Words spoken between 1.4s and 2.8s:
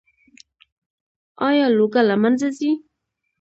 آیا لوږه له منځه ځي؟